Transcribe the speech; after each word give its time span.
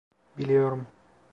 BiIiyorum. 0.37 0.83